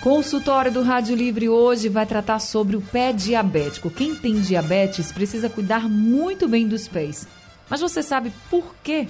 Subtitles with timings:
[0.00, 3.90] Consultório do Rádio Livre hoje vai tratar sobre o pé diabético.
[3.90, 7.26] Quem tem diabetes precisa cuidar muito bem dos pés.
[7.68, 9.08] Mas você sabe por quê?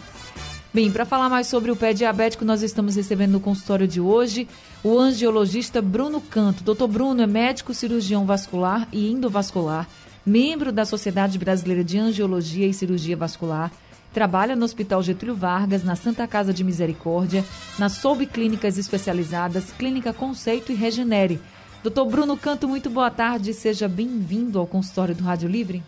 [0.76, 4.46] Bem, para falar mais sobre o pé diabético, nós estamos recebendo no consultório de hoje
[4.84, 6.62] o angiologista Bruno Canto.
[6.62, 9.88] Doutor Bruno é médico cirurgião vascular e endovascular,
[10.26, 13.72] membro da Sociedade Brasileira de Angiologia e Cirurgia Vascular,
[14.12, 17.42] trabalha no Hospital Getúlio Vargas, na Santa Casa de Misericórdia,
[17.78, 21.40] na Sob Clínicas Especializadas, Clínica Conceito e Regenere.
[21.82, 25.82] Doutor Bruno Canto, muito boa tarde, seja bem-vindo ao consultório do Rádio Livre.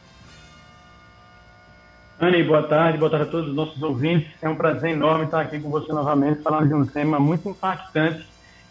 [2.20, 4.28] Anne, boa tarde, boa tarde a todos os nossos ouvintes.
[4.42, 8.26] É um prazer enorme estar aqui com você novamente, falando de um tema muito impactante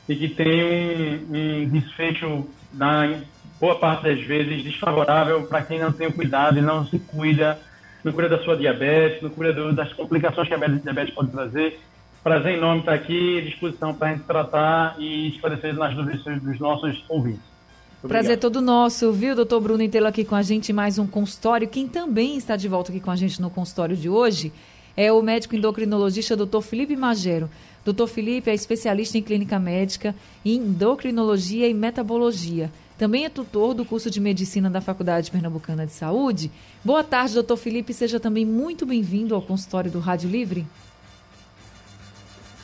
[0.09, 3.21] e que tem um, um desfecho, na
[3.57, 7.57] boa parte das vezes, desfavorável para quem não tem o cuidado e não se cuida,
[8.03, 11.79] não cuida da sua diabetes, não cuida das complicações que a diabetes pode trazer.
[12.21, 17.01] Prazer enorme estar aqui, disposição para a gente tratar e esclarecer nas dúvidas dos nossos
[17.07, 17.56] ouvintes.
[18.03, 18.21] Obrigado.
[18.21, 21.67] Prazer todo nosso, viu, doutor Bruno, em tê-lo aqui com a gente mais um consultório.
[21.67, 24.53] Quem também está de volta aqui com a gente no consultório de hoje
[24.95, 27.49] é o médico endocrinologista doutor Felipe Magero.
[27.83, 30.13] Doutor Felipe é especialista em clínica médica,
[30.45, 32.71] em endocrinologia e metabologia.
[32.97, 36.51] Também é tutor do curso de medicina da Faculdade Pernambucana de Saúde.
[36.83, 37.93] Boa tarde, doutor Felipe.
[37.93, 40.67] Seja também muito bem-vindo ao consultório do Rádio Livre.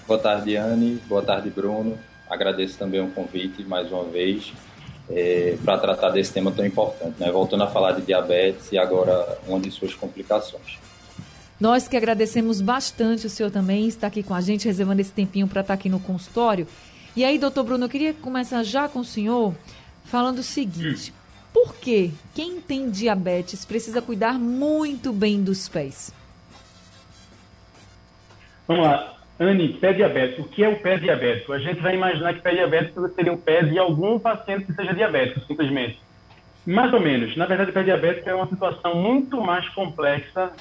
[0.08, 1.00] Boa tarde, Anne.
[1.08, 1.98] Boa tarde, Bruno.
[2.30, 4.52] Agradeço também o convite mais uma vez
[5.09, 7.31] é, para tratar desse tema tão importante, né?
[7.31, 10.79] Voltando a falar de diabetes e agora uma de suas complicações.
[11.59, 15.47] Nós que agradecemos bastante o senhor também estar aqui com a gente, reservando esse tempinho
[15.47, 16.67] para estar aqui no consultório.
[17.15, 19.53] E aí, doutor Bruno, eu queria começar já com o senhor
[20.05, 21.13] falando o seguinte:
[21.53, 26.11] por que quem tem diabetes precisa cuidar muito bem dos pés?
[28.67, 29.23] Vamos lá.
[29.39, 30.44] Anne, pé diabético.
[30.44, 31.54] O que é o pé diabético?
[31.54, 34.94] A gente vai imaginar que pé diabético seria o pé de algum paciente que seja
[34.94, 35.99] diabético, simplesmente.
[36.66, 37.36] Mais ou menos.
[37.36, 40.52] Na verdade, pé diabético é uma situação muito mais complexa.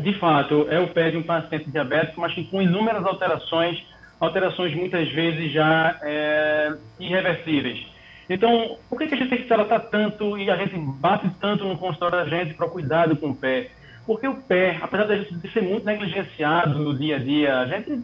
[0.00, 3.84] De fato, é o pé de um paciente diabético, mas que com inúmeras alterações,
[4.18, 7.86] alterações muitas vezes já é, irreversíveis.
[8.28, 11.78] Então, por que a gente tem que tratar tanto e a gente bate tanto no
[11.78, 13.70] consultório da gente para cuidado com o pé?
[14.08, 18.02] Porque o pé, apesar de ser muito negligenciado no dia a dia, a gente,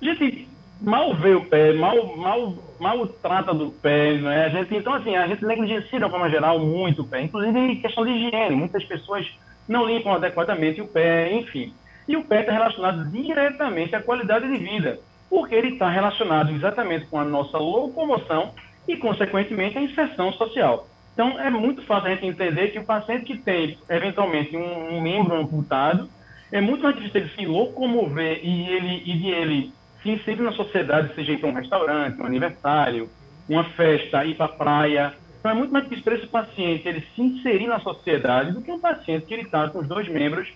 [0.00, 0.48] a gente
[0.80, 4.44] mal vê o pé, mal, mal, mal trata do pé, não é?
[4.44, 7.22] A gente, então, assim, a gente negligencia, de uma forma geral, muito o pé.
[7.22, 8.54] Inclusive, em questão de higiene.
[8.54, 9.28] Muitas pessoas
[9.66, 11.74] não limpam adequadamente o pé, enfim.
[12.06, 17.06] E o pé está relacionado diretamente à qualidade de vida, porque ele está relacionado exatamente
[17.06, 18.52] com a nossa locomoção
[18.86, 20.86] e, consequentemente, a inserção social.
[21.18, 25.00] Então, é muito fácil a gente entender que o paciente que tem, eventualmente, um, um
[25.00, 26.08] membro amputado,
[26.52, 30.52] é muito mais difícil ele se locomover e, ele, e de ele se inserir na
[30.52, 33.10] sociedade, seja em um restaurante, um aniversário,
[33.48, 35.12] uma festa, ir para a praia.
[35.40, 38.70] Então, é muito mais difícil para esse paciente ele se inserir na sociedade do que
[38.70, 40.48] um paciente que ele está com os dois membros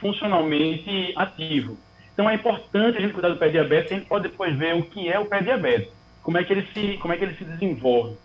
[0.00, 1.78] funcionalmente ativo.
[2.12, 4.82] Então, é importante a gente cuidar do pé diabético, a gente pode depois ver o
[4.82, 5.92] que é o pé diabético,
[6.24, 8.16] como é que ele se, como é que ele se desenvolve.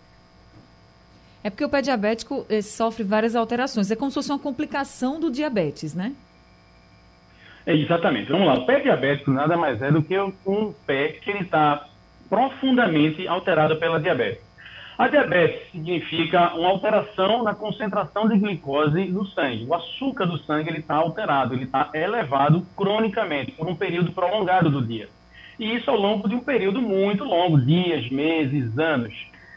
[1.44, 3.92] É porque o pé diabético eh, sofre várias alterações.
[3.92, 6.14] É como se fosse uma complicação do diabetes, né?
[7.66, 8.31] É, exatamente.
[8.31, 8.54] Vamos lá.
[8.56, 11.86] O pé diabético nada mais é do que um pé que ele está
[12.30, 14.42] profundamente alterado pela diabetes.
[14.98, 19.66] A diabetes significa uma alteração na concentração de glicose no sangue.
[19.68, 24.70] O açúcar do sangue ele está alterado, ele está elevado cronicamente por um período prolongado
[24.70, 25.09] do dia.
[25.59, 29.14] E isso ao longo de um período muito longo, dias, meses, anos.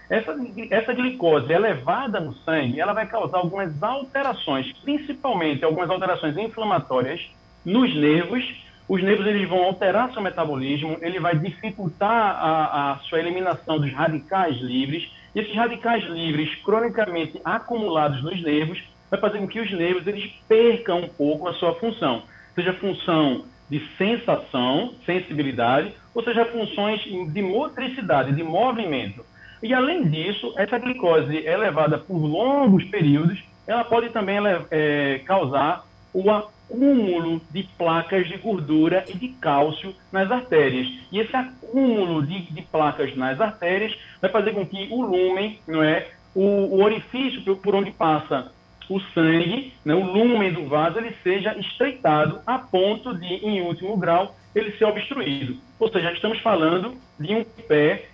[0.09, 0.37] Essa,
[0.71, 7.29] essa glicose elevada no sangue, ela vai causar algumas alterações, principalmente algumas alterações inflamatórias
[7.65, 8.65] nos nervos.
[8.89, 13.93] Os nervos eles vão alterar seu metabolismo, ele vai dificultar a, a sua eliminação dos
[13.93, 15.11] radicais livres.
[15.35, 20.33] E esses radicais livres, cronicamente acumulados nos nervos, vai fazer com que os nervos eles
[20.49, 22.23] percam um pouco a sua função,
[22.55, 29.25] seja função de sensação, sensibilidade, ou seja funções de motricidade, de movimento.
[29.63, 34.39] E além disso, essa glicose elevada por longos períodos, ela pode também
[34.71, 40.89] é, causar o acúmulo de placas de gordura e de cálcio nas artérias.
[41.11, 45.83] E esse acúmulo de, de placas nas artérias vai fazer com que o lumen, não
[45.83, 48.53] é, o, o orifício por, onde passa
[48.89, 53.97] o sangue, né, o lumen do vaso, ele seja estreitado a ponto de, em último
[53.97, 55.57] grau, ele ser obstruído.
[55.79, 58.07] Ou seja, estamos falando de um pé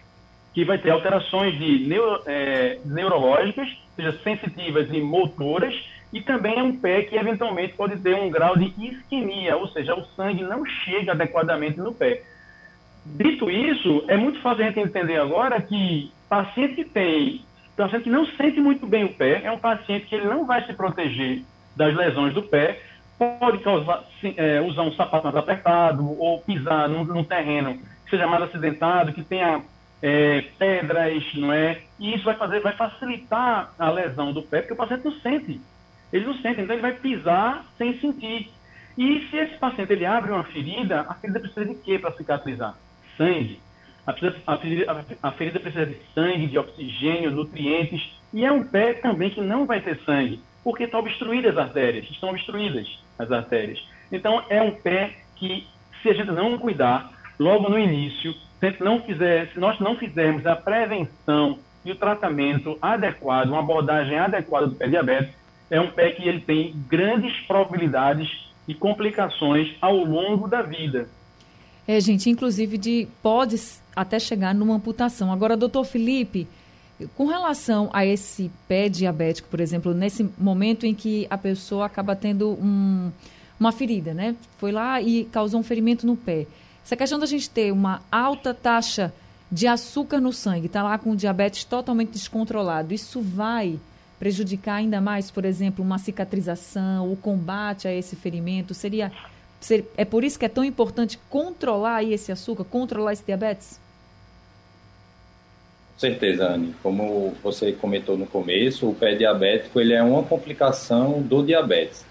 [0.52, 5.75] que vai ter alterações de neuro, é, neurológicas, seja sensitivas e motoras,
[6.12, 9.94] e também é um pé que eventualmente pode ter um grau de isquemia, ou seja,
[9.94, 12.22] o sangue não chega adequadamente no pé.
[13.04, 17.44] Dito isso, é muito fácil a gente entender agora que paciente que tem,
[17.76, 20.64] paciente que não sente muito bem o pé, é um paciente que ele não vai
[20.66, 21.43] se proteger
[21.75, 22.78] das lesões do pé,
[23.19, 24.05] pode causar,
[24.37, 29.12] é, usar um sapato mais apertado ou pisar num, num terreno que seja mais acidentado,
[29.12, 29.62] que tenha
[30.02, 31.81] é, pedras, não é?
[31.99, 35.60] E isso vai fazer, vai facilitar a lesão do pé, porque o paciente não sente.
[36.12, 38.50] Ele não sente, então ele vai pisar sem sentir.
[38.99, 42.75] E se esse paciente ele abre uma ferida, a ferida precisa de quê para cicatrizar?
[43.16, 43.60] Sangue.
[44.04, 44.10] A,
[44.52, 48.12] a, ferida, a, ferida precisa de sangue, de oxigênio, nutrientes.
[48.34, 52.10] E é um pé também que não vai ter sangue, porque estão obstruídas as artérias,
[52.10, 52.88] estão obstruídas
[53.19, 53.82] as artérias.
[54.10, 55.66] Então é um pé que,
[56.02, 57.12] se a gente não cuidar,
[57.43, 62.79] logo no início, se, não fizer, se nós não fizermos a prevenção e o tratamento
[62.81, 65.35] adequado, uma abordagem adequada do pé diabético,
[65.69, 68.31] é um pé que ele tem grandes probabilidades
[68.67, 71.09] de complicações ao longo da vida.
[71.89, 73.56] É, gente, inclusive de pode
[73.97, 75.33] até chegar numa amputação.
[75.33, 76.47] Agora, doutor Felipe,
[77.17, 82.15] com relação a esse pé diabético, por exemplo, nesse momento em que a pessoa acaba
[82.15, 83.11] tendo um,
[83.59, 84.37] uma ferida, né?
[84.59, 86.47] Foi lá e causou um ferimento no pé.
[86.84, 89.12] Essa questão da gente ter uma alta taxa
[89.50, 93.79] de açúcar no sangue, está lá com o diabetes totalmente descontrolado, isso vai
[94.19, 98.73] prejudicar ainda mais, por exemplo, uma cicatrização, o combate a esse ferimento?
[98.73, 99.12] Seria
[99.96, 103.81] é por isso que é tão importante controlar aí esse açúcar, controlar esse diabetes?
[105.96, 106.75] Certeza, Anne.
[106.82, 112.05] Como você comentou no começo, o pé diabético ele é uma complicação do diabetes.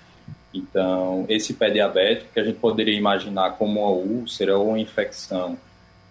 [0.54, 5.58] Então, esse pé diabético, que a gente poderia imaginar como uma úlcera ou uma infecção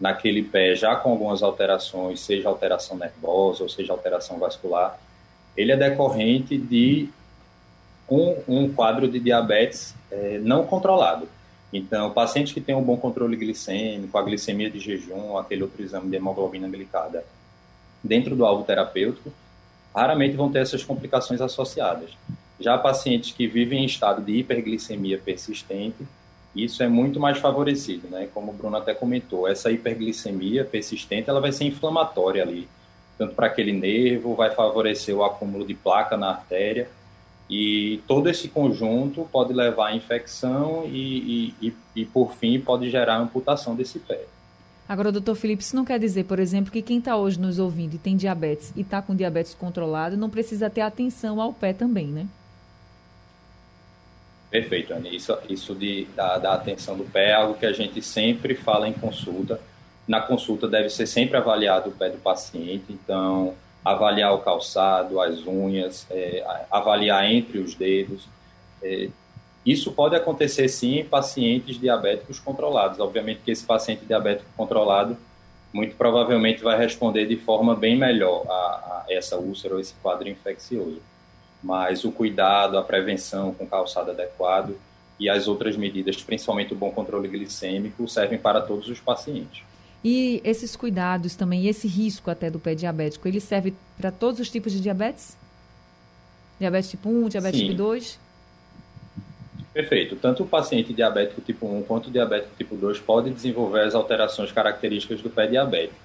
[0.01, 4.99] naquele pé, já com algumas alterações, seja alteração nervosa ou seja alteração vascular,
[5.57, 7.11] ele é decorrente de
[8.09, 11.29] um, um quadro de diabetes é, não controlado.
[11.73, 16.11] Então, pacientes que têm um bom controle glicêmico, a glicemia de jejum, aquele outro exame
[16.11, 17.25] de hemoglobina glicada,
[18.03, 19.33] dentro do alvo terapêutico,
[19.95, 22.11] raramente vão ter essas complicações associadas.
[22.61, 26.07] Já pacientes que vivem em estado de hiperglicemia persistente,
[26.55, 28.29] isso é muito mais favorecido, né?
[28.35, 32.69] Como o Bruno até comentou, essa hiperglicemia persistente, ela vai ser inflamatória ali,
[33.17, 36.89] tanto para aquele nervo, vai favorecer o acúmulo de placa na artéria,
[37.49, 42.91] e todo esse conjunto pode levar à infecção e, e, e, e por fim, pode
[42.91, 44.25] gerar amputação desse pé.
[44.89, 47.95] Agora, doutor Felipe, isso não quer dizer, por exemplo, que quem está hoje nos ouvindo
[47.95, 52.09] e tem diabetes e está com diabetes controlado não precisa ter atenção ao pé também,
[52.09, 52.27] né?
[54.51, 55.15] Perfeito, Anny.
[55.15, 58.89] Isso, isso de, da, da atenção do pé é algo que a gente sempre fala
[58.89, 59.61] em consulta.
[60.09, 63.55] Na consulta deve ser sempre avaliado o pé do paciente, então
[63.85, 68.29] avaliar o calçado, as unhas, é, avaliar entre os dedos.
[68.83, 69.09] É,
[69.65, 72.99] isso pode acontecer sim em pacientes diabéticos controlados.
[72.99, 75.17] Obviamente que esse paciente diabético controlado
[75.73, 80.29] muito provavelmente vai responder de forma bem melhor a, a essa úlcera ou esse quadro
[80.29, 81.01] infeccioso
[81.63, 84.77] mas o cuidado, a prevenção com calçado adequado
[85.19, 89.63] e as outras medidas, principalmente o bom controle glicêmico, servem para todos os pacientes.
[90.03, 94.49] E esses cuidados também, esse risco até do pé diabético, ele serve para todos os
[94.49, 95.37] tipos de diabetes?
[96.59, 97.67] Diabetes tipo 1, diabetes Sim.
[97.67, 98.19] tipo 2?
[99.75, 100.17] Perfeito.
[100.17, 104.51] Tanto o paciente diabético tipo 1 quanto o diabético tipo 2 podem desenvolver as alterações
[104.51, 106.01] características do pé diabético.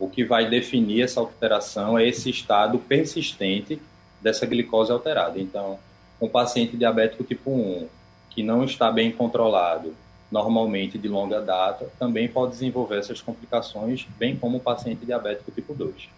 [0.00, 3.80] O que vai definir essa alteração é esse estado persistente
[4.20, 5.38] dessa glicose alterada.
[5.38, 5.78] Então,
[6.20, 7.88] um paciente diabético tipo 1,
[8.30, 9.94] que não está bem controlado,
[10.30, 15.74] normalmente de longa data, também pode desenvolver essas complicações, bem como o paciente diabético tipo
[15.74, 16.08] 2.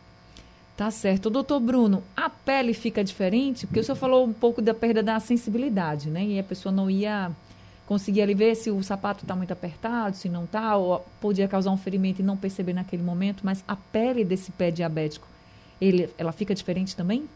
[0.76, 1.28] Tá certo.
[1.28, 3.66] Doutor Bruno, a pele fica diferente?
[3.66, 6.24] Porque o senhor falou um pouco da perda da sensibilidade, né?
[6.24, 7.30] E a pessoa não ia
[7.86, 11.70] conseguir ali ver se o sapato está muito apertado, se não está, ou podia causar
[11.70, 15.26] um ferimento e não perceber naquele momento, mas a pele desse pé diabético,
[15.80, 17.28] ele, ela fica diferente também?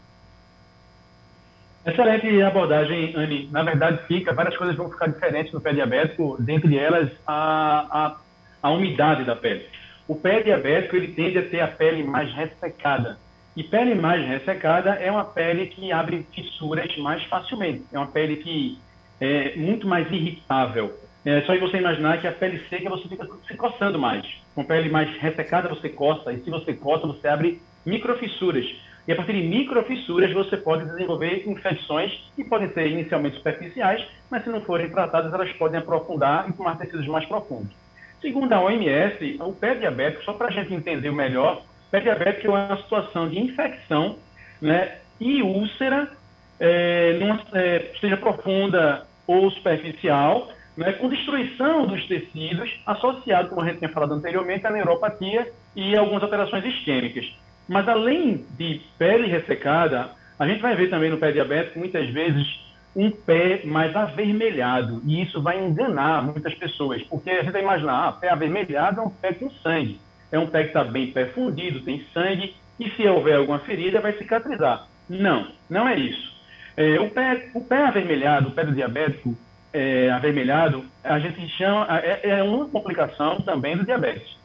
[1.85, 3.47] Excelente abordagem, Anne.
[3.51, 8.17] Na verdade, fica, várias coisas vão ficar diferentes no pé diabético, dentre elas a, a,
[8.63, 9.67] a umidade da pele.
[10.07, 13.19] O pé diabético ele tende a ter a pele mais ressecada.
[13.55, 17.83] E pele mais ressecada é uma pele que abre fissuras mais facilmente.
[17.93, 18.79] É uma pele que
[19.21, 20.91] é muito mais irritável.
[21.23, 24.25] É só você imaginar que a pele seca você fica se coçando mais.
[24.55, 28.65] Com pele mais ressecada você coça, e se você coça, você abre microfissuras.
[29.07, 34.43] E a partir de microfissuras você pode desenvolver infecções que podem ser inicialmente superficiais, mas
[34.43, 37.71] se não forem tratadas, elas podem aprofundar e tomar tecidos mais profundos.
[38.19, 41.61] Segundo a OMS, o pé diabético, só para a gente entender melhor,
[41.95, 44.17] Pé diabético é uma situação de infecção
[44.61, 46.11] né, e úlcera,
[46.59, 53.65] é, numa, é, seja profunda ou superficial, né, com destruição dos tecidos, associado, como a
[53.65, 57.33] gente tinha falado anteriormente, à neuropatia e algumas alterações isquêmicas.
[57.67, 62.65] Mas além de pele ressecada, a gente vai ver também no pé diabético, muitas vezes,
[62.95, 68.07] um pé mais avermelhado, e isso vai enganar muitas pessoas, porque a gente vai imaginar,
[68.07, 69.99] ah, pé avermelhado é um pé com sangue,
[70.31, 74.13] é um pé que está bem perfundido, tem sangue, e se houver alguma ferida, vai
[74.13, 74.87] cicatrizar.
[75.09, 76.33] Não, não é isso.
[76.77, 79.35] É, o, pé, o pé avermelhado, o pé do diabético
[79.73, 84.37] é, avermelhado, a gente chama, é, é uma complicação também do diabetes.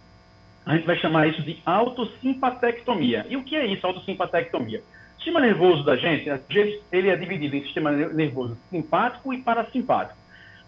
[0.71, 3.27] A gente vai chamar isso de autossimpatectomia.
[3.29, 4.79] E o que é isso, autossimpatectomia?
[4.79, 6.31] O sistema nervoso da gente,
[6.93, 10.17] ele é dividido em sistema nervoso simpático e parasimpático.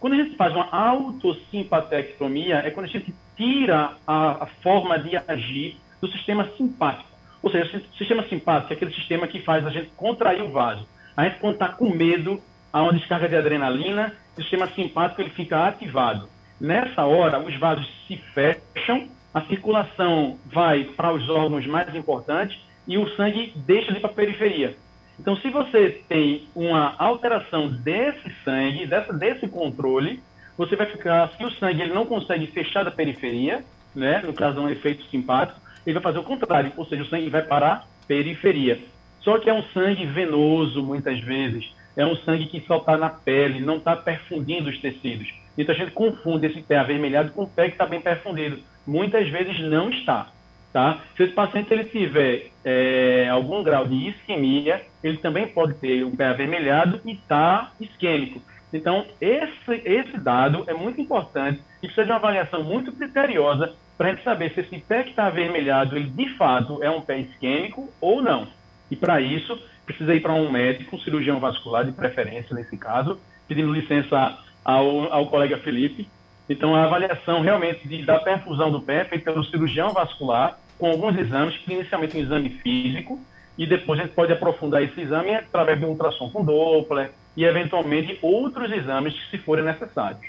[0.01, 5.17] Quando a gente faz uma autossimpatectomia, é quando a gente tira a, a forma de
[5.17, 7.09] agir do sistema simpático.
[7.41, 10.85] Ou seja, o sistema simpático é aquele sistema que faz a gente contrair o vaso.
[11.17, 12.43] A gente, quando está com medo,
[12.73, 16.29] há uma descarga de adrenalina, o sistema simpático ele fica ativado.
[16.61, 22.99] Nessa hora, os vasos se fecham, a circulação vai para os órgãos mais importantes e
[22.99, 24.77] o sangue deixa de ir para a periferia.
[25.19, 30.23] Então, se você tem uma alteração desse sangue, dessa, desse controle,
[30.57, 34.55] você vai ficar, se o sangue ele não consegue fechar da periferia, né, no caso
[34.55, 37.73] de um efeito simpático, ele vai fazer o contrário, ou seja, o sangue vai para
[37.73, 38.81] a periferia.
[39.21, 43.11] Só que é um sangue venoso, muitas vezes, é um sangue que só está na
[43.11, 45.33] pele, não está perfundindo os tecidos.
[45.57, 48.59] Então a gente confunde esse pé avermelhado com o pé que está bem perfundido.
[48.87, 50.29] Muitas vezes não está.
[50.73, 51.01] Tá?
[51.17, 56.17] Se esse paciente ele tiver é, algum grau de isquemia, ele também pode ter um
[56.17, 58.41] pé avermelhado e está isquêmico.
[58.73, 64.09] Então, esse, esse dado é muito importante e precisa de uma avaliação muito criteriosa para
[64.09, 67.21] a gente saber se esse pé que está avermelhado, ele de fato é um pé
[67.21, 68.49] isquêmico ou não.
[68.91, 73.21] E para isso, precisa ir para um médico, um cirurgião vascular de preferência nesse caso,
[73.47, 76.09] pedindo licença ao, ao colega Felipe.
[76.53, 80.91] Então, a avaliação realmente de, da perfusão do pé é feita pelo cirurgião vascular com
[80.91, 83.19] alguns exames, que inicialmente um exame físico,
[83.57, 87.45] e depois a gente pode aprofundar esse exame através de um ultrassom com Doppler e,
[87.45, 90.21] eventualmente, outros exames se forem necessários.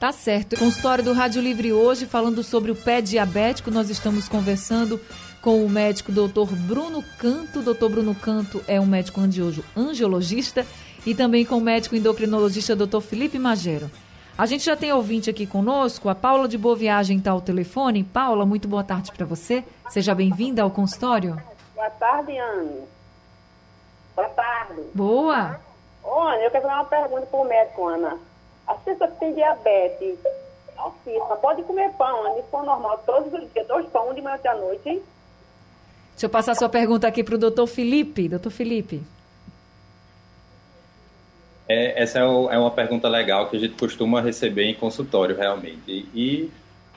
[0.00, 0.56] Tá certo.
[0.56, 4.98] Consultório do Rádio Livre hoje, falando sobre o pé diabético, nós estamos conversando
[5.42, 6.54] com o médico Dr.
[6.56, 7.60] Bruno Canto.
[7.60, 7.88] Dr.
[7.90, 9.20] Bruno Canto é um médico
[9.76, 10.66] angiologista
[11.04, 13.00] e também com o médico endocrinologista Dr.
[13.00, 13.90] Felipe Magero.
[14.36, 18.02] A gente já tem ouvinte aqui conosco, a Paula de Boa Viagem está ao telefone.
[18.02, 19.62] Paula, muito boa tarde para você.
[19.90, 21.40] Seja bem-vinda ao consultório.
[21.72, 22.82] Boa tarde, Anne.
[24.16, 24.82] Boa tarde.
[24.92, 25.60] Boa.
[26.02, 28.18] Olha, eu quero fazer uma pergunta para o médico, Ana.
[28.66, 30.18] A pessoa que tem diabetes,
[30.76, 34.48] altíssima, pode comer pão, Anne, for normal, todos os dias, dois pão, de manhã até
[34.48, 35.02] à noite, hein?
[36.10, 38.28] Deixa eu passar a sua pergunta aqui para o doutor Felipe.
[38.28, 39.00] Doutor Felipe.
[41.68, 45.36] É, essa é, o, é, uma pergunta legal que a gente costuma receber em consultório,
[45.36, 46.06] realmente.
[46.14, 46.50] E,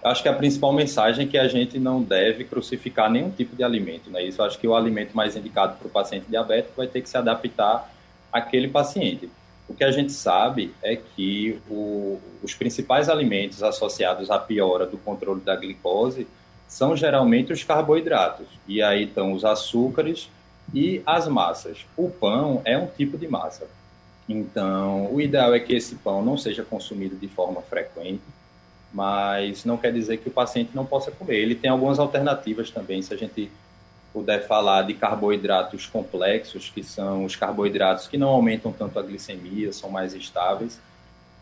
[0.03, 3.63] acho que a principal mensagem é que a gente não deve crucificar nenhum tipo de
[3.63, 4.09] alimento.
[4.09, 4.23] Né?
[4.23, 7.17] Isso acho que o alimento mais indicado para o paciente diabético vai ter que se
[7.17, 7.91] adaptar
[8.31, 9.29] àquele paciente.
[9.67, 14.97] O que a gente sabe é que o, os principais alimentos associados à piora do
[14.97, 16.25] controle da glicose
[16.67, 18.47] são geralmente os carboidratos.
[18.67, 20.29] E aí estão os açúcares
[20.73, 21.85] e as massas.
[21.97, 23.67] O pão é um tipo de massa.
[24.27, 28.21] Então, o ideal é que esse pão não seja consumido de forma frequente,
[28.93, 31.37] mas não quer dizer que o paciente não possa comer.
[31.37, 33.49] Ele tem algumas alternativas também, se a gente
[34.11, 39.71] puder falar de carboidratos complexos, que são os carboidratos que não aumentam tanto a glicemia,
[39.71, 40.79] são mais estáveis.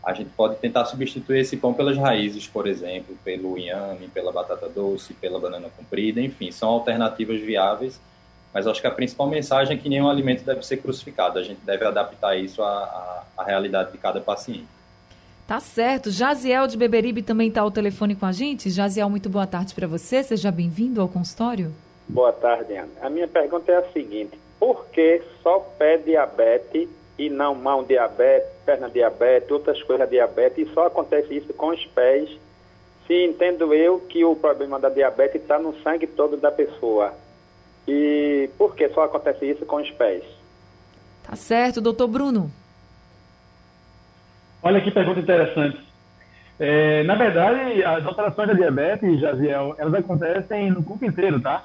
[0.04, 4.68] A gente pode tentar substituir esse pão pelas raízes, por exemplo, pelo inhame, pela batata
[4.68, 7.98] doce, pela banana comprida, enfim, são alternativas viáveis
[8.52, 11.38] mas acho que a principal mensagem é que nenhum alimento deve ser crucificado.
[11.38, 14.66] A gente deve adaptar isso à, à, à realidade de cada paciente.
[15.46, 16.10] Tá certo.
[16.10, 18.68] Jaziel de Beberibe também está ao telefone com a gente.
[18.68, 20.22] Jaziel, muito boa tarde para você.
[20.22, 21.72] Seja bem-vindo ao consultório.
[22.08, 22.88] Boa tarde, Ana.
[23.00, 28.48] A minha pergunta é a seguinte: por que só pé diabetes e não mão diabetes,
[28.64, 32.28] perna diabetes, outras coisas diabetes, e só acontece isso com os pés?
[33.06, 37.14] Se entendo eu que o problema da diabetes está no sangue todo da pessoa.
[37.86, 40.24] E por que só acontece isso com os pés?
[41.22, 42.50] Tá certo, doutor Bruno.
[44.62, 45.78] Olha que pergunta interessante.
[46.58, 51.64] É, na verdade, as alterações da diabetes, Jaziel, elas acontecem no corpo inteiro, tá?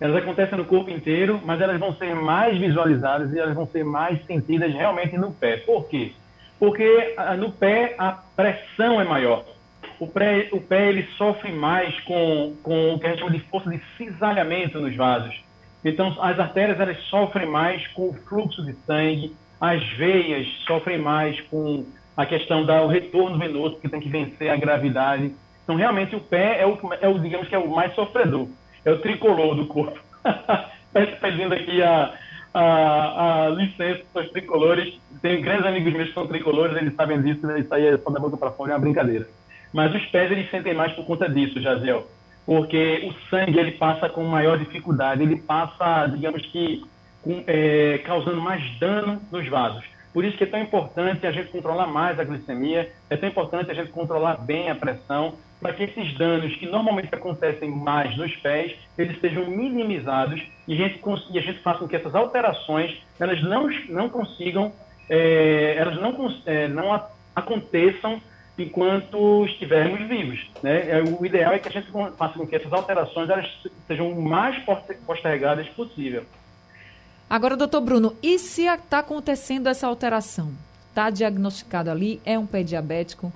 [0.00, 3.84] Elas acontecem no corpo inteiro, mas elas vão ser mais visualizadas e elas vão ser
[3.84, 5.56] mais sentidas realmente no pé.
[5.56, 6.12] Por quê?
[6.58, 9.44] Porque no pé a pressão é maior.
[9.98, 13.40] o, pré, o pé ele sofre mais com, com o que a gente chama de
[13.40, 15.34] força de cisalhamento nos vasos.
[15.84, 21.40] Então, as artérias elas sofrem mais com o fluxo de sangue, as veias sofrem mais
[21.42, 21.84] com
[22.16, 25.32] a questão do retorno venoso, que tem que vencer a gravidade.
[25.62, 28.48] Então, realmente, o pé é o, é o digamos que é o mais sofredor,
[28.84, 30.00] é o tricolor do corpo.
[31.20, 32.12] Pedindo aqui a,
[32.52, 34.98] a, a licença para os tricolores.
[35.22, 37.60] Tenho grandes amigos meus que são tricolores, eles sabem disso, né?
[37.60, 39.28] isso aí é só da boca para fora, é uma brincadeira.
[39.72, 42.06] Mas os pés, eles sentem mais por conta disso, Jaziel.
[42.48, 46.82] Porque o sangue, ele passa com maior dificuldade, ele passa, digamos que,
[47.20, 49.84] com, é, causando mais dano nos vasos.
[50.14, 53.70] Por isso que é tão importante a gente controlar mais a glicemia, é tão importante
[53.70, 58.34] a gente controlar bem a pressão, para que esses danos que normalmente acontecem mais nos
[58.36, 62.96] pés, eles sejam minimizados e a gente, e a gente faça com que essas alterações
[63.20, 64.72] elas não, não consigam,
[65.10, 66.98] é, elas não, é, não
[67.36, 68.22] aconteçam
[68.58, 70.50] enquanto estivermos vivos.
[70.62, 70.90] Né?
[70.90, 73.48] É, o ideal é que a gente faça com que essas alterações elas
[73.86, 74.56] sejam o mais
[75.06, 76.24] postergadas possível.
[77.28, 80.52] Agora, doutor Bruno, e se está acontecendo essa alteração?
[80.88, 83.32] Está diagnosticado ali, é um pé diabético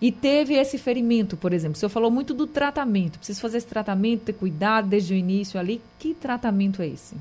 [0.00, 1.76] e teve esse ferimento, por exemplo.
[1.76, 3.18] O senhor falou muito do tratamento.
[3.18, 5.80] Precisa fazer esse tratamento, ter cuidado desde o início ali.
[5.98, 7.16] Que tratamento é esse?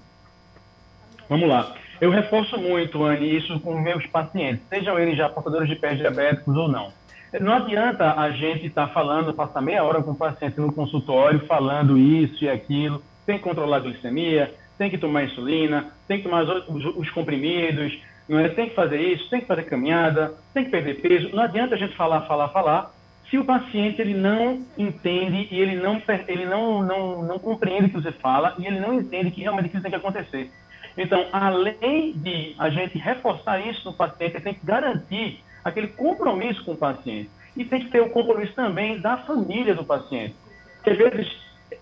[1.30, 1.76] Vamos lá.
[2.00, 6.56] Eu reforço muito, Anne, isso com meus pacientes, sejam eles já portadores de pés diabéticos
[6.56, 6.92] ou não.
[7.40, 11.46] Não adianta a gente estar tá falando, passar meia hora com o paciente no consultório
[11.46, 16.24] falando isso e aquilo, tem que controlar a glicemia, tem que tomar insulina, tem que
[16.24, 18.50] tomar os, os comprimidos, não é?
[18.50, 21.36] tem que fazer isso, tem que fazer caminhada, tem que perder peso.
[21.36, 22.92] Não adianta a gente falar, falar, falar,
[23.30, 27.90] se o paciente ele não entende e ele não, ele não, não, não compreende o
[27.90, 30.52] que você fala e ele não entende que realmente isso tem que acontecer.
[30.98, 36.74] Então, além de a gente reforçar isso no paciente, tem que garantir aquele compromisso com
[36.74, 37.30] o paciente.
[37.58, 40.36] E tem que ter o compromisso também da família do paciente.
[40.76, 41.36] Porque, às vezes,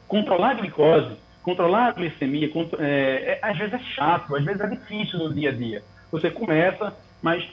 [0.08, 2.50] controlar a glicose, controlar a glicemia,
[2.80, 5.84] é, é, às vezes é chato, às vezes é difícil no dia a dia.
[6.10, 7.46] Você começa, mas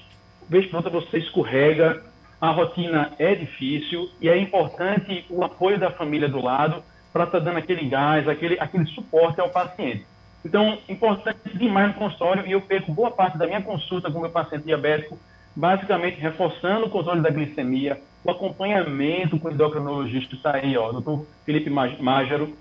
[0.48, 2.02] vez pronta você escorrega,
[2.40, 7.38] a rotina é difícil e é importante o apoio da família do lado para estar
[7.38, 10.06] tá dando aquele gás, aquele, aquele suporte ao paciente.
[10.44, 14.30] Então, importante demais no consultório e eu perco boa parte da minha consulta com meu
[14.30, 15.18] paciente diabético
[15.54, 21.26] basicamente reforçando o controle da glicemia, o acompanhamento com o endocrinologista está aí, ó, doutor
[21.44, 22.54] Felipe Mágero,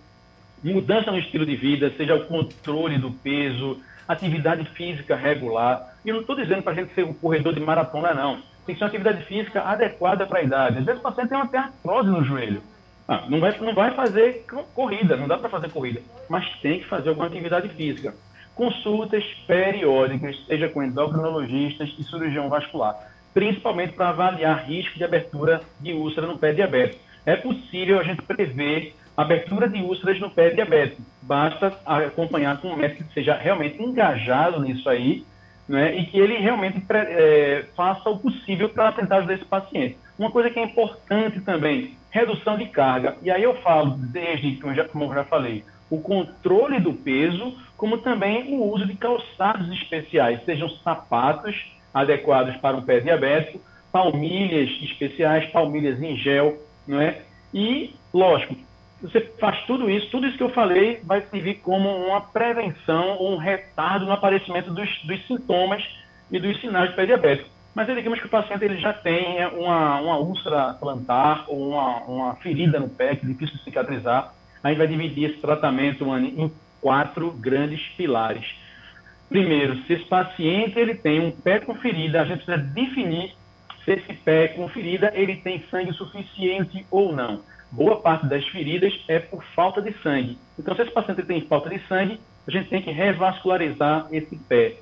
[0.63, 5.95] mudança no estilo de vida, seja o controle do peso, atividade física regular.
[6.03, 8.41] E eu não estou dizendo para a gente ser um corredor de maratona, não.
[8.65, 10.79] Tem que ser uma atividade física adequada para a idade.
[10.79, 12.61] Às vezes o paciente tem uma artrose no joelho.
[13.07, 15.99] Ah, não, vai, não vai fazer corrida, não dá para fazer corrida,
[16.29, 18.13] mas tem que fazer alguma atividade física
[18.59, 22.93] consultas periódicas, seja com endocrinologistas e cirurgião vascular,
[23.33, 27.01] principalmente para avaliar risco de abertura de úlcera no pé diabético.
[27.25, 31.01] É possível a gente prever abertura de úlceras no pé diabético.
[31.21, 35.23] Basta acompanhar com um médico que seja realmente engajado nisso aí,
[35.65, 39.97] né, e que ele realmente é, faça o possível para tentar ajudar esse paciente.
[40.17, 43.15] Uma coisa que é importante também, redução de carga.
[43.21, 46.93] E aí eu falo, desde, como eu já, como eu já falei, o controle do
[46.93, 51.55] peso, como também o uso de calçados especiais, sejam sapatos
[51.93, 57.21] adequados para um pé diabético, palmilhas especiais, palmilhas em gel, não é?
[57.53, 58.53] E, lógico,
[59.01, 63.31] você faz tudo isso, tudo isso que eu falei vai servir como uma prevenção ou
[63.33, 65.81] um retardo no aparecimento dos, dos sintomas
[66.29, 67.49] e dos sinais de pé diabético.
[67.73, 72.35] Mas digamos que o paciente ele já tem uma, uma úlcera plantar ou uma, uma
[72.35, 76.51] ferida no pé que é difícil de cicatrizar, a gente vai dividir esse tratamento em
[76.81, 78.45] quatro grandes pilares.
[79.29, 83.33] Primeiro, se esse paciente ele tem um pé com ferida, a gente precisa definir
[83.85, 87.41] se esse pé com ferida ele tem sangue suficiente ou não.
[87.71, 90.37] Boa parte das feridas é por falta de sangue.
[90.57, 94.77] Então, se esse paciente tem falta de sangue, a gente tem que revascularizar esse pé,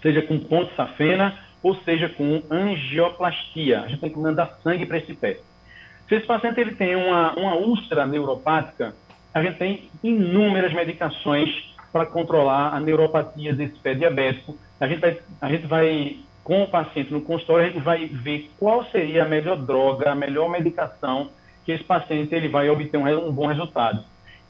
[0.00, 3.82] seja com ponte safena ou seja com angioplastia.
[3.82, 5.40] A gente tem que mandar sangue para esse pé.
[6.08, 8.94] Se esse paciente ele tem uma, uma úlcera neuropática,
[9.34, 11.50] a gente tem inúmeras medicações
[11.92, 14.56] para controlar a neuropatia desse pé diabético.
[14.80, 18.50] A gente, vai, a gente vai, com o paciente no consultório, a gente vai ver
[18.58, 21.30] qual seria a melhor droga, a melhor medicação
[21.64, 24.04] que esse paciente ele vai obter um, um bom resultado.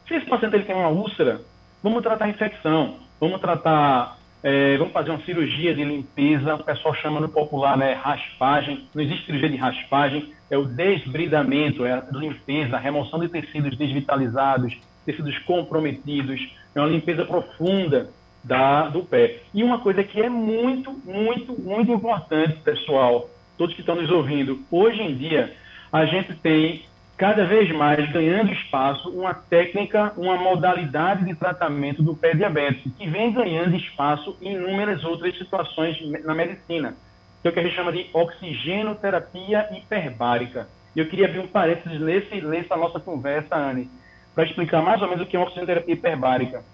[0.07, 1.41] Se esse paciente ele tem uma úlcera,
[1.83, 6.95] vamos tratar a infecção, vamos tratar é, vamos fazer uma cirurgia de limpeza, o pessoal
[6.95, 12.05] chama no popular né, raspagem, não existe cirurgia de raspagem, é o desbridamento, é a
[12.13, 16.41] limpeza, a remoção de tecidos desvitalizados, tecidos comprometidos,
[16.75, 18.09] é uma limpeza profunda
[18.43, 19.41] da, do pé.
[19.53, 24.61] E uma coisa que é muito, muito, muito importante, pessoal, todos que estão nos ouvindo,
[24.71, 25.53] hoje em dia,
[25.93, 26.85] a gente tem
[27.17, 33.09] cada vez mais ganhando espaço uma técnica, uma modalidade de tratamento do pé diabético, que
[33.09, 36.95] vem ganhando espaço em inúmeras outras situações na medicina,
[37.45, 40.67] que é o que a gente chama de oxigenoterapia hiperbárica.
[40.97, 43.91] E eu queria abrir um parênteses nesse, nessa nossa conversa, Anne,
[44.35, 46.65] para explicar mais ou menos o que é oxigenoterapia hiperbárica.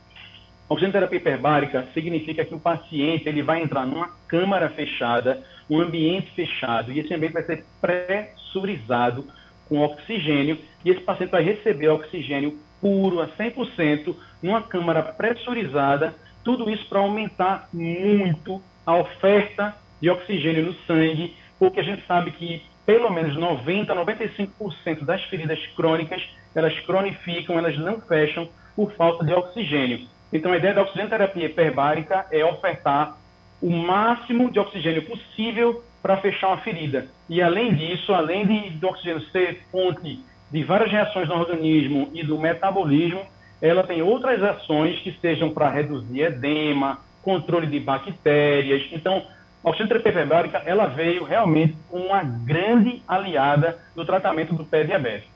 [0.69, 6.93] Oxigenoterapia hiperbárica significa que o paciente ele vai entrar numa câmara fechada, um ambiente fechado,
[6.93, 9.27] e esse ambiente vai ser pressurizado
[9.69, 16.71] com oxigênio, e esse paciente vai receber oxigênio puro a 100% numa câmara pressurizada, tudo
[16.71, 22.63] isso para aumentar muito a oferta de oxigênio no sangue, porque a gente sabe que
[22.87, 26.23] pelo menos 90 a 95% das feridas crônicas,
[26.55, 30.09] elas cronificam, elas não fecham por falta de oxigênio.
[30.33, 33.17] Então, a ideia da oxigenoterapia hiperbárica é ofertar
[33.63, 37.07] o máximo de oxigênio possível para fechar uma ferida.
[37.29, 40.19] E, além disso, além de, do oxigênio ser fonte
[40.51, 43.23] de várias reações no organismo e do metabolismo,
[43.61, 48.89] ela tem outras ações que sejam para reduzir edema, controle de bactérias.
[48.91, 49.23] Então,
[49.63, 55.31] a oxigenoterapia hiperbárica, ela veio realmente como uma grande aliada no tratamento do pé diabético.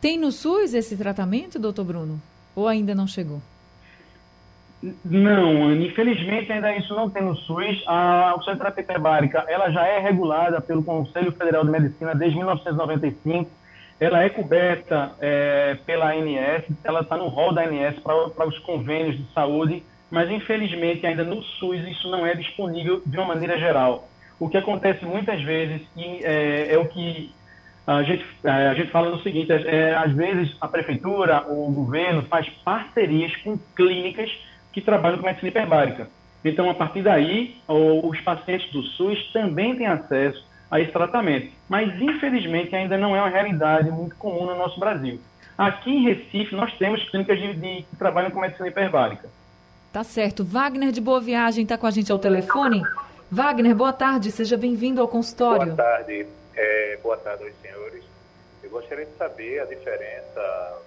[0.00, 2.20] Tem no SUS esse tratamento, doutor Bruno?
[2.54, 3.40] Ou ainda não chegou?
[5.04, 7.82] Não, infelizmente ainda isso não tem no SUS.
[7.86, 13.50] A oxigenoterapia hiperbárica, ela já é regulada pelo Conselho Federal de Medicina desde 1995.
[13.98, 19.16] Ela é coberta é, pela ANS, ela está no rol da ANS para os convênios
[19.16, 24.08] de saúde, mas infelizmente ainda no SUS isso não é disponível de uma maneira geral.
[24.38, 27.32] O que acontece muitas vezes e, é, é o que
[27.86, 31.72] a gente, é, a gente fala no seguinte, é, às vezes a prefeitura ou o
[31.72, 34.30] governo faz parcerias com clínicas
[34.72, 36.08] que trabalham com medicina hiperbárica.
[36.44, 41.50] Então, a partir daí, os pacientes do SUS também têm acesso a esse tratamento.
[41.68, 45.20] Mas, infelizmente, ainda não é uma realidade muito comum no nosso Brasil.
[45.56, 49.28] Aqui em Recife, nós temos clínicas de, de que trabalham com medicina hiperbárica.
[49.96, 50.44] Tá certo.
[50.44, 52.82] Wagner de Boa Viagem está com a gente ao telefone.
[53.30, 55.74] Wagner, boa tarde, seja bem-vindo ao consultório.
[55.74, 58.04] Boa tarde, é, boa tarde aos senhores.
[58.62, 60.82] Eu gostaria de saber a diferença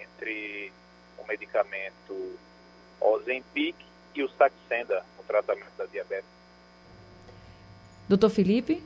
[0.00, 0.72] entre
[1.18, 2.38] o medicamento
[2.98, 3.76] Ozempic
[4.14, 6.30] e o Saxenda no tratamento da diabetes.
[8.08, 8.82] Doutor Felipe?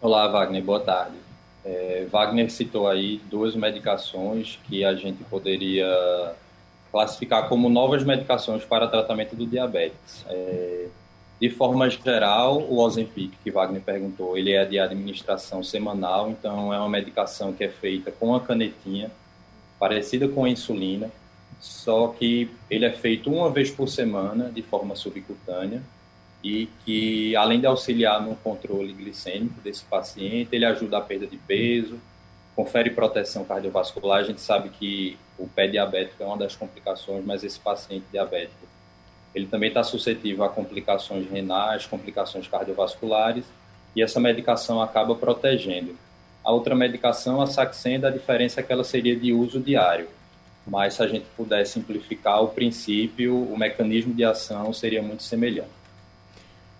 [0.00, 1.16] Olá, Wagner, boa tarde.
[1.64, 6.36] É, Wagner citou aí duas medicações que a gente poderia
[6.94, 10.24] classificar como novas medicações para tratamento do diabetes.
[10.28, 10.86] É,
[11.40, 16.78] de forma geral, o Ozempic, que Wagner perguntou, ele é de administração semanal, então é
[16.78, 19.10] uma medicação que é feita com a canetinha,
[19.76, 21.10] parecida com a insulina,
[21.58, 25.82] só que ele é feito uma vez por semana, de forma subcutânea,
[26.44, 31.38] e que, além de auxiliar no controle glicêmico desse paciente, ele ajuda a perda de
[31.38, 31.98] peso,
[32.54, 34.20] confere proteção cardiovascular.
[34.20, 38.66] A gente sabe que o pé diabético é uma das complicações, mas esse paciente diabético,
[39.34, 43.44] ele também está suscetível a complicações renais, complicações cardiovasculares,
[43.96, 45.96] e essa medicação acaba protegendo.
[46.44, 50.08] A outra medicação, a Saxenda, a diferença é que ela seria de uso diário
[50.66, 55.68] mas se a gente puder simplificar o princípio, o mecanismo de ação seria muito semelhante.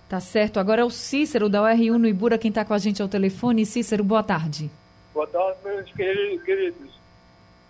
[0.08, 0.58] Tá certo.
[0.58, 3.66] Agora é o Cícero, da UR1 no Ibura, quem está com a gente ao telefone.
[3.66, 4.70] Cícero, boa tarde.
[5.12, 6.93] Boa tarde, meus queridos.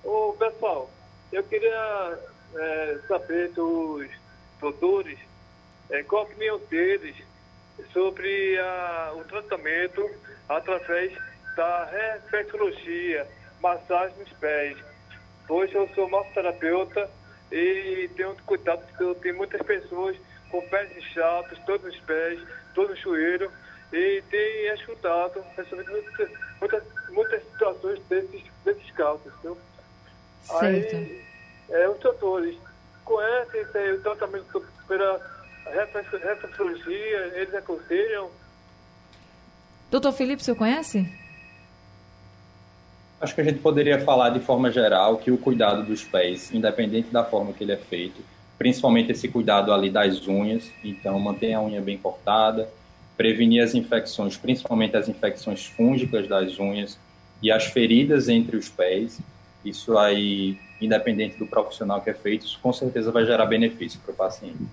[0.05, 0.91] Ô, pessoal,
[1.33, 2.19] eu queria
[2.55, 4.09] é, saber dos
[4.61, 5.19] doutores
[5.91, 7.17] é, qual a opinião deles
[7.93, 10.09] sobre a, o tratamento
[10.49, 11.13] através
[11.57, 13.27] da reflexologia,
[13.61, 14.77] massagem nos pés
[15.49, 17.11] Hoje eu sou massoterapeuta
[17.53, 20.17] e tenho cuidado porque eu tenho muitas pessoas
[20.51, 22.41] com pés inchados, todos os pés,
[22.75, 23.53] todo o joelho,
[23.93, 29.33] e tenho escutado, resolvido muitas, muitas, situações desses, desses casos.
[29.43, 29.59] Viu?
[30.45, 30.97] Certo.
[30.97, 31.23] Aí,
[31.71, 32.57] é, os doutores
[33.05, 35.21] conhecem o tratamento pela
[35.67, 38.31] reflexologia, eles aconselham.
[39.91, 41.09] Doutor Felipe, o senhor conhece?
[43.21, 47.09] Acho que a gente poderia falar de forma geral que o cuidado dos pés, independente
[47.11, 48.21] da forma que ele é feito,
[48.59, 52.69] principalmente esse cuidado ali das unhas, então manter a unha bem cortada,
[53.17, 56.99] prevenir as infecções, principalmente as infecções fúngicas das unhas
[57.41, 59.21] e as feridas entre os pés.
[59.65, 64.13] Isso aí, independente do profissional que é feito, isso com certeza vai gerar benefício para
[64.13, 64.67] o paciente.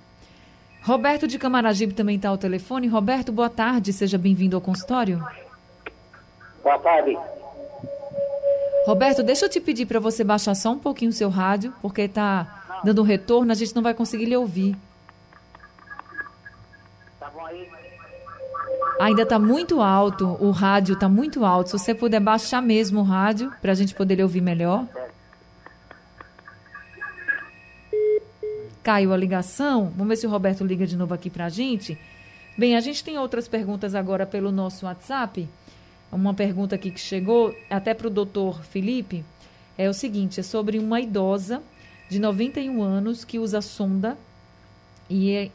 [0.84, 2.88] Roberto de Camaragibe também está ao telefone.
[2.88, 5.23] Roberto, boa tarde, seja bem-vindo ao consultório.
[6.63, 7.17] Boa tarde.
[8.86, 12.01] Roberto, deixa eu te pedir para você baixar só um pouquinho o seu rádio, porque
[12.01, 14.75] está dando um retorno, a gente não vai conseguir lhe ouvir.
[17.19, 17.69] Tá bom aí?
[19.02, 21.72] Ainda está muito alto, o rádio está muito alto.
[21.72, 24.88] Se você puder baixar mesmo o rádio, para a gente poder ouvir melhor.
[28.84, 29.92] Caiu a ligação.
[29.96, 31.98] Vamos ver se o Roberto liga de novo aqui para a gente.
[32.56, 35.50] Bem, a gente tem outras perguntas agora pelo nosso WhatsApp.
[36.12, 39.26] Uma pergunta aqui que chegou até para o doutor Felipe.
[39.78, 41.64] É o seguinte, é sobre uma idosa
[42.08, 44.16] de 91 anos que usa sonda
[45.10, 45.52] e é,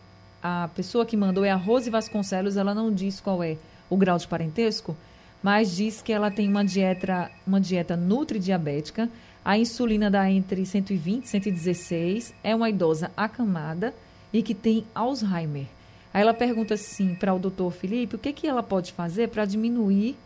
[0.49, 3.57] a pessoa que mandou é a Rose Vasconcelos, ela não diz qual é
[3.91, 4.97] o grau de parentesco,
[5.43, 9.11] mas diz que ela tem uma dieta, uma dieta nutridiabética,
[9.45, 13.93] a insulina dá entre 120 e 116, é uma idosa acamada
[14.33, 15.67] e que tem Alzheimer.
[16.15, 19.45] Aí ela pergunta assim para o doutor Felipe o que, que ela pode fazer para
[19.45, 20.17] diminuir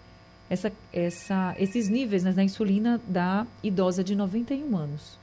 [0.51, 5.19] essa, essa, esses níveis né, da insulina da idosa de 91 anos.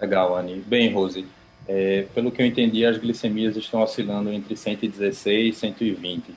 [0.00, 0.60] Legal, Anny.
[0.60, 1.26] Bem, Rose,
[1.68, 6.34] é, pelo que eu entendi, as glicemias estão oscilando entre 116 e 120.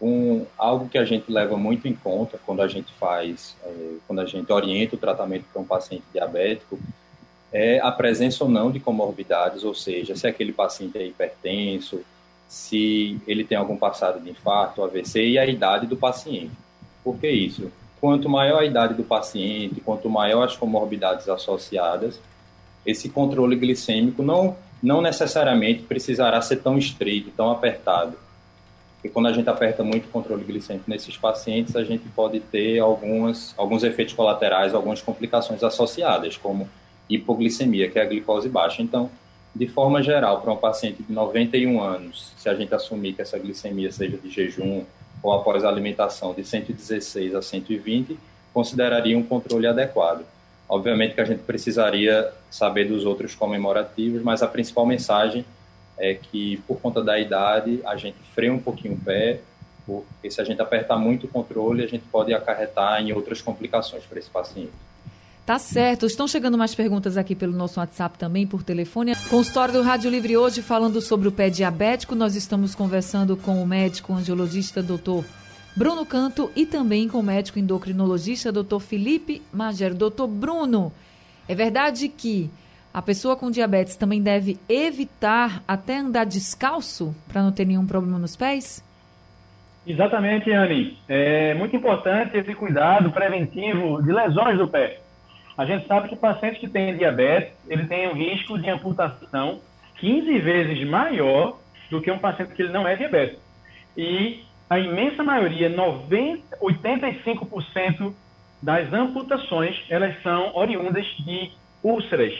[0.00, 4.20] Um, algo que a gente leva muito em conta quando a gente faz, é, quando
[4.20, 6.78] a gente orienta o tratamento para um paciente diabético,
[7.52, 12.00] é a presença ou não de comorbidades, ou seja, se aquele paciente é hipertenso,
[12.48, 16.52] se ele tem algum passado de infarto, AVC e a idade do paciente.
[17.04, 17.70] Por que isso?
[18.00, 22.18] Quanto maior a idade do paciente, quanto maior as comorbidades associadas,
[22.84, 28.16] esse controle glicêmico não, não necessariamente precisará ser tão estrito, tão apertado.
[28.94, 32.78] Porque quando a gente aperta muito o controle glicêmico nesses pacientes, a gente pode ter
[32.78, 36.68] algumas, alguns efeitos colaterais, algumas complicações associadas, como
[37.08, 38.80] hipoglicemia, que é a glicose baixa.
[38.80, 39.10] Então,
[39.54, 43.38] de forma geral, para um paciente de 91 anos, se a gente assumir que essa
[43.38, 44.84] glicemia seja de jejum
[45.22, 48.16] ou após a alimentação de 116 a 120,
[48.52, 50.24] consideraria um controle adequado.
[50.72, 55.44] Obviamente que a gente precisaria saber dos outros comemorativos, mas a principal mensagem
[55.98, 59.40] é que, por conta da idade, a gente freia um pouquinho o pé,
[59.84, 64.04] porque se a gente apertar muito o controle, a gente pode acarretar em outras complicações
[64.04, 64.72] para esse paciente.
[65.44, 66.06] Tá certo.
[66.06, 69.14] Estão chegando mais perguntas aqui pelo nosso WhatsApp também, por telefone.
[69.28, 72.14] Consultório do Rádio Livre hoje falando sobre o pé diabético.
[72.14, 75.22] Nós estamos conversando com o médico angiologista doutor
[75.74, 79.94] Bruno Canto e também com o médico endocrinologista doutor Felipe Magero.
[79.94, 80.92] Doutor Bruno,
[81.48, 82.50] é verdade que
[82.92, 88.18] a pessoa com diabetes também deve evitar até andar descalço para não ter nenhum problema
[88.18, 88.84] nos pés?
[89.86, 90.98] Exatamente, Anne.
[91.08, 95.00] É muito importante esse cuidado preventivo de lesões do pé.
[95.56, 99.60] A gente sabe que pacientes que têm diabetes, ele tem um risco de amputação
[99.96, 101.58] 15 vezes maior
[101.90, 103.40] do que um paciente que ele não é diabético.
[103.96, 108.14] E a imensa maioria, 90, 85%
[108.62, 111.50] das amputações, elas são oriundas de
[111.82, 112.32] úlceras.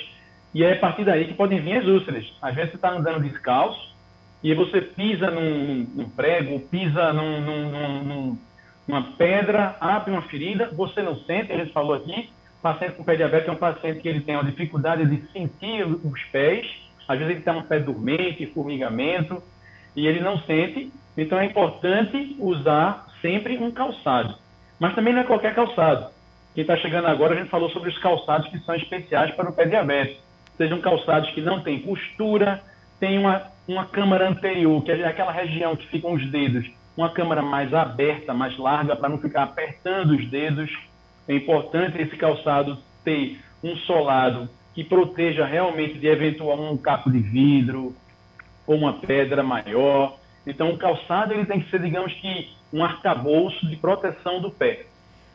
[0.55, 2.25] E é a partir daí que podem vir as úlceras.
[2.41, 3.95] Às vezes você está andando descalço
[4.43, 8.39] e você pisa num, num prego, pisa num, num,
[8.89, 12.31] numa pedra, abre uma ferida, você não sente, a gente falou aqui,
[12.63, 16.23] paciente com pé diabético é um paciente que ele tem uma dificuldade de sentir os
[16.33, 16.67] pés,
[17.07, 19.43] às vezes ele tem um pé dormente, formigamento,
[19.95, 24.35] e ele não sente, então é importante usar sempre um calçado.
[24.79, 26.11] Mas também não é qualquer calçado.
[26.55, 29.53] Quem está chegando agora, a gente falou sobre os calçados que são especiais para o
[29.53, 30.21] pé diabético.
[30.57, 32.63] Sejam calçados que não têm costura,
[33.01, 37.43] tem uma, uma câmara anterior, que é aquela região que ficam os dedos, uma câmara
[37.43, 40.71] mais aberta, mais larga, para não ficar apertando os dedos
[41.29, 47.19] é importante esse calçado ter um solado que proteja realmente de eventual um capo de
[47.19, 47.95] vidro
[48.67, 50.19] ou uma pedra maior.
[50.47, 54.87] Então, o calçado ele tem que ser, digamos que, um arcabouço de proteção do pé.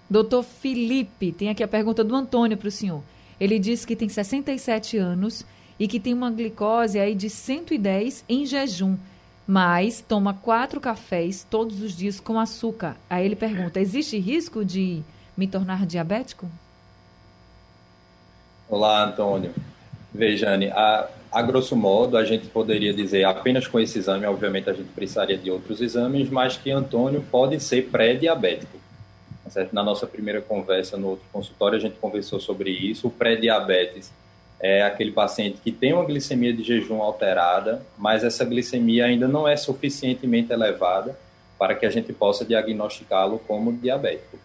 [0.10, 3.04] Doutor Felipe, tem aqui a pergunta do Antônio para o senhor.
[3.40, 5.46] Ele diz que tem 67 anos
[5.80, 8.98] e que tem uma glicose aí de 110 em jejum,
[9.46, 12.96] mas toma quatro cafés todos os dias com açúcar.
[13.10, 15.04] Aí ele pergunta: existe risco de
[15.36, 16.50] me tornar diabético?
[18.68, 19.54] Olá, Antônio.
[20.14, 24.74] Vejane, a, a grosso modo, a gente poderia dizer apenas com esse exame, obviamente a
[24.74, 28.78] gente precisaria de outros exames, mas que Antônio pode ser pré-diabético.
[29.54, 33.08] Tá Na nossa primeira conversa no outro consultório, a gente conversou sobre isso.
[33.08, 34.12] O pré-diabetes
[34.60, 39.48] é aquele paciente que tem uma glicemia de jejum alterada, mas essa glicemia ainda não
[39.48, 41.18] é suficientemente elevada
[41.58, 44.38] para que a gente possa diagnosticá-lo como diabético.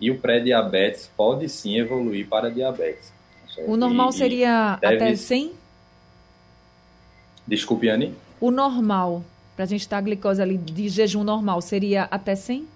[0.00, 3.12] E o pré-diabetes pode sim evoluir para diabetes.
[3.66, 4.96] O normal seria deve...
[4.96, 5.52] até 100?
[7.48, 8.14] Desculpe, Anne.
[8.38, 9.24] O normal,
[9.56, 12.68] para a gente estar a glicose ali de jejum normal, seria até 100?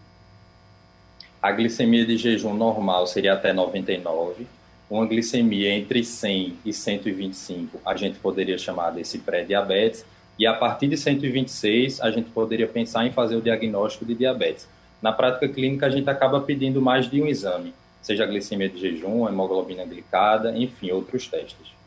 [1.42, 4.46] A glicemia de jejum normal seria até 99.
[4.88, 10.06] Uma glicemia entre 100 e 125, a gente poderia chamar desse pré-diabetes.
[10.38, 14.66] E a partir de 126, a gente poderia pensar em fazer o diagnóstico de diabetes.
[15.02, 19.28] Na prática clínica, a gente acaba pedindo mais de um exame, seja glicemia de jejum,
[19.28, 21.81] hemoglobina glicada, enfim, outros testes.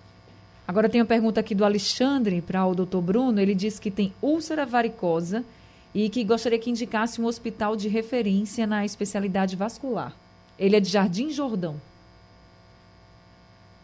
[0.68, 3.40] Agora tem uma pergunta aqui do Alexandre para o doutor Bruno.
[3.40, 5.46] Ele diz que tem úlcera varicosa
[5.94, 10.12] e que gostaria que indicasse um hospital de referência na especialidade vascular.
[10.58, 11.76] Ele é de Jardim Jordão.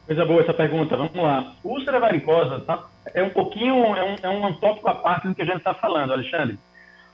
[0.07, 0.97] Coisa boa essa pergunta.
[0.97, 1.53] Vamos lá.
[1.63, 5.43] Úlcera varicosa tá, é um pouquinho, é um, é um tópico à parte do que
[5.43, 6.57] a gente está falando, Alexandre.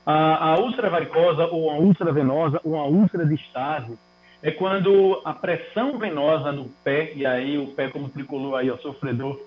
[0.06, 3.98] A, a úlcera varicosa ou a úlcera venosa ou a úlcera de estase
[4.42, 8.78] é quando a pressão venosa no pé, e aí o pé como tricolor aí, o
[8.78, 9.38] sofredor,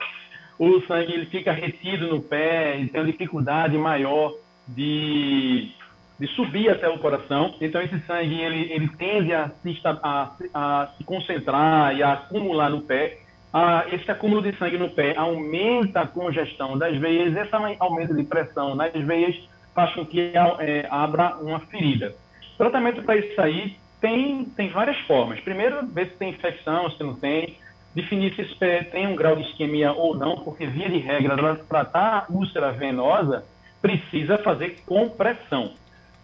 [0.60, 4.34] o sangue ele fica retido no pé e tem uma dificuldade maior
[4.68, 5.72] de,
[6.20, 7.56] de subir até o coração.
[7.62, 12.70] Então esse sangue ele, ele tende a se, a, a se concentrar e a acumular
[12.70, 13.20] no pé.
[13.54, 18.24] Ah, esse acúmulo de sangue no pé aumenta a congestão das veias, esse aumento de
[18.24, 19.36] pressão nas veias
[19.74, 22.14] faz com que é, abra uma ferida.
[22.58, 25.40] Tratamento para isso aí tem, tem várias formas.
[25.40, 27.58] Primeiro, ver se tem infecção, se não tem.
[27.94, 32.26] Definir se tem um grau de isquemia ou não, porque, via de regra, para tratar
[32.28, 33.46] a úlcera venosa,
[33.82, 35.74] precisa fazer compressão.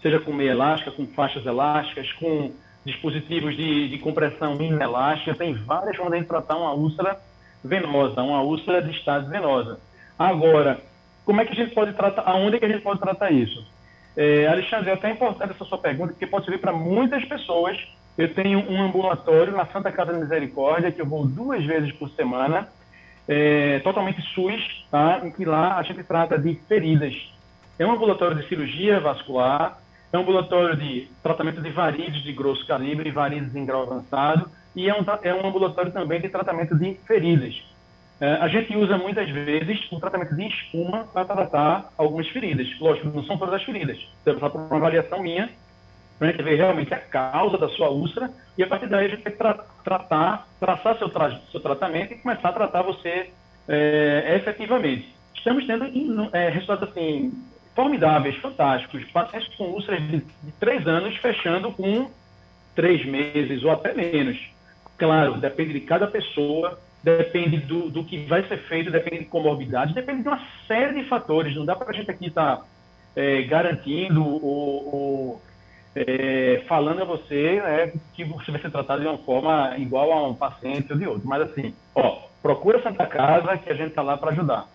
[0.02, 2.52] Seja com meia elástica, com faixas elásticas, com
[2.86, 5.36] dispositivos de, de compressão inelástica.
[5.36, 7.20] Tem várias formas de tratar uma úlcera
[7.64, 9.80] venosa, uma úlcera de estado venosa.
[10.18, 10.80] Agora,
[11.26, 13.68] como é que a gente pode tratar, aonde é que a gente pode tratar isso?
[14.18, 17.78] É, Alexandre, é até importante essa sua pergunta, porque pode servir para muitas pessoas.
[18.18, 22.10] Eu tenho um ambulatório na Santa Casa da Misericórdia, que eu vou duas vezes por
[22.10, 22.68] semana,
[23.28, 25.22] é, totalmente SUS, tá?
[25.24, 27.14] em que lá a gente trata de feridas.
[27.78, 29.78] É um ambulatório de cirurgia vascular,
[30.12, 34.90] é um ambulatório de tratamento de varizes de grosso calibre, varizes em grau avançado, e
[34.90, 37.62] é um, é um ambulatório também de tratamento de feridas.
[38.20, 42.68] É, a gente usa muitas vezes um tratamento de espuma para tratar algumas feridas.
[42.80, 43.98] Lógico, não são todas as feridas.
[44.24, 45.50] Você vai para uma avaliação minha,
[46.18, 49.10] para a gente ver realmente a causa da sua úlcera, e a partir daí a
[49.10, 49.54] gente vai tra
[49.84, 53.30] tratar, traçar seu, tra seu tratamento e começar a tratar você
[53.68, 55.16] é, efetivamente.
[55.36, 55.86] Estamos tendo
[56.36, 57.32] é, resultados assim,
[57.76, 59.06] formidáveis, fantásticos.
[59.12, 62.10] Pacientes com úlceras de, de anos fechando com
[62.74, 64.38] três meses ou até menos.
[64.98, 69.94] Claro, depende de cada pessoa, depende do, do que vai ser feito, depende de comorbidade,
[69.94, 71.56] depende de uma série de fatores.
[71.56, 72.64] Não dá para a gente aqui estar tá,
[73.16, 75.42] é, garantindo ou, ou
[75.96, 80.28] é, falando a você é, que você vai ser tratado de uma forma igual a
[80.28, 81.28] um paciente ou de outro.
[81.28, 84.68] Mas assim, ó, procura Santa Casa que a gente está lá para ajudar.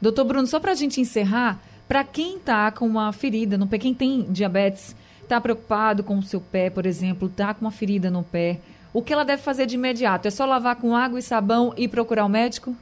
[0.00, 3.78] Doutor Bruno, só para a gente encerrar, para quem está com uma ferida no pé,
[3.78, 8.10] quem tem diabetes, está preocupado com o seu pé, por exemplo, está com uma ferida
[8.10, 8.58] no pé,
[8.96, 10.26] o que ela deve fazer de imediato?
[10.26, 12.74] É só lavar com água e sabão e procurar o um médico?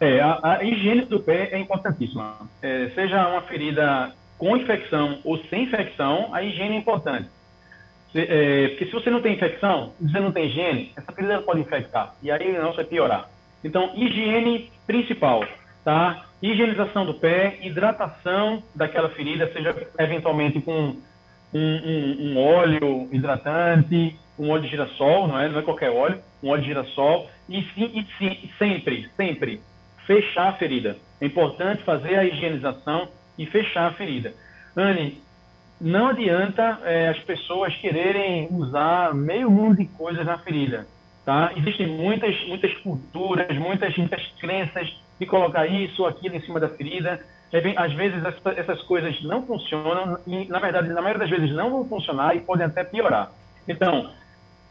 [0.00, 2.38] É, a, a, higiene do pé é importantíssima.
[2.60, 7.28] É, seja uma ferida com infecção ou sem infecção, a higiene é importante.
[8.10, 11.60] Se, é, porque se você não tem infecção, você não tem higiene, essa ferida pode
[11.60, 12.12] infectar.
[12.20, 13.30] E aí não vai piorar.
[13.62, 15.44] Então, higiene principal,
[15.84, 16.26] tá?
[16.42, 20.96] Higienização do pé, hidratação daquela ferida, seja eventualmente com
[21.52, 25.48] um, um, um, óleo hidratante, um óleo de girassol, não é?
[25.48, 29.60] Não é qualquer óleo, um óleo de girassol, e, sim, e sim, sempre, sempre
[30.06, 30.96] fechar a ferida.
[31.20, 33.08] É importante fazer a higienização
[33.38, 34.34] e fechar a ferida.
[34.76, 35.20] Anne,
[35.80, 40.86] não adianta é, as pessoas quererem usar meio mundo de coisas na ferida.
[41.24, 41.52] Tá?
[41.56, 47.20] Existem muitas, muitas culturas, muitas, muitas crenças de colocar isso, aquilo em cima da ferida
[47.76, 48.22] às vezes
[48.56, 52.40] essas coisas não funcionam e, na verdade, na maioria das vezes não vão funcionar e
[52.40, 53.30] podem até piorar.
[53.66, 54.10] Então,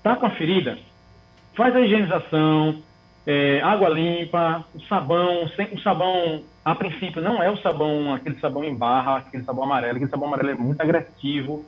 [0.01, 0.77] tá com a ferida,
[1.55, 2.81] faz a higienização,
[3.27, 8.39] é, água limpa, o sabão, sem, o sabão, a princípio, não é o sabão, aquele
[8.39, 11.65] sabão em barra, aquele sabão amarelo, aquele sabão amarelo é muito agressivo,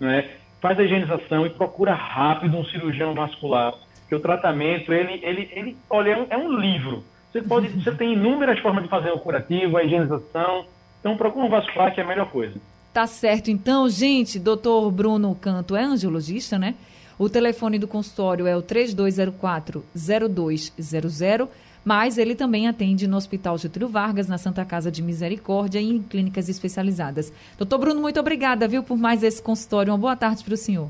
[0.00, 0.30] né?
[0.60, 3.74] Faz a higienização e procura rápido um cirurgião vascular,
[4.08, 7.90] que o tratamento, ele, ele, ele olha, é um, é um livro, você, pode, você
[7.90, 10.66] tem inúmeras formas de fazer o curativo, a higienização.
[11.00, 12.54] Então, procura um vascular que é a melhor coisa.
[12.92, 13.50] Tá certo.
[13.50, 16.76] Então, gente, doutor Bruno Canto é angiologista, né?
[17.18, 21.48] O telefone do consultório é o 3204-0200,
[21.84, 26.00] mas ele também atende no Hospital Getúlio Vargas, na Santa Casa de Misericórdia e em
[26.00, 27.32] clínicas especializadas.
[27.58, 29.92] Doutor Bruno, muito obrigada, viu, por mais esse consultório.
[29.92, 30.88] Uma boa tarde para o senhor.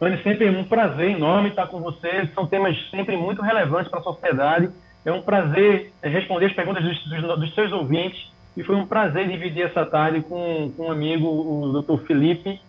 [0.00, 2.28] Anne, sempre um prazer enorme estar com você.
[2.34, 4.70] São temas sempre muito relevantes para a sociedade.
[5.04, 8.32] É um prazer é, responder as perguntas dos, dos, dos, seus ouvintes.
[8.56, 12.06] E foi um prazer dividir essa tarde com, com um amigo, o Dr.
[12.06, 12.60] Felipe,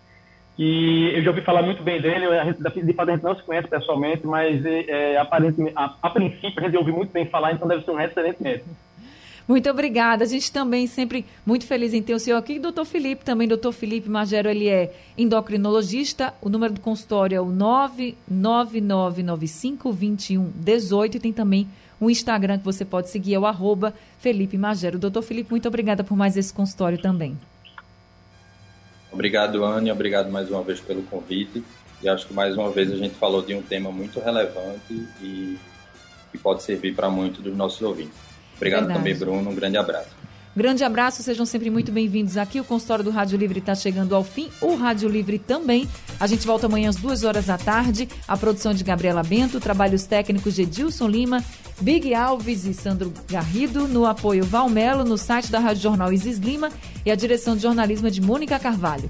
[0.56, 2.26] que eu já ouvi falar muito bem dele.
[2.26, 6.10] A gente, de fato, a gente não se conhece pessoalmente, mas é, aparentemente, a, a
[6.10, 8.66] princípio a gente ouviu muito bem falar, então deve ser um excelente mesmo.
[9.48, 10.24] Muito obrigada.
[10.24, 12.58] A gente também sempre muito feliz em ter o senhor aqui.
[12.58, 16.34] Doutor Felipe, também doutor Felipe Magero, ele é endocrinologista.
[16.42, 17.48] O número do consultório é o
[18.32, 21.68] 999952118 e tem também
[22.00, 25.00] o Instagram que você pode seguir, é o arroba Felipe Magero.
[25.00, 27.38] Doutor Felipe, muito obrigada por mais esse consultório também.
[29.12, 29.92] Obrigado, Anne.
[29.92, 31.64] Obrigado mais uma vez pelo convite.
[32.02, 35.58] E acho que mais uma vez a gente falou de um tema muito relevante e
[36.32, 38.25] que pode servir para muitos dos nossos ouvintes.
[38.56, 39.00] Obrigado Verdade.
[39.00, 39.50] também, Bruno.
[39.50, 40.26] Um grande abraço.
[40.56, 42.62] Grande abraço, sejam sempre muito bem-vindos aqui.
[42.62, 45.86] O consultório do Rádio Livre está chegando ao fim, o Rádio Livre também.
[46.18, 48.08] A gente volta amanhã às duas horas da tarde.
[48.26, 51.44] A produção de Gabriela Bento, trabalhos técnicos de Edilson Lima,
[51.82, 56.70] Big Alves e Sandro Garrido, no apoio Valmelo, no site da Rádio Jornal Isis Lima
[57.06, 59.10] e a direção de jornalismo é de Mônica Carvalho.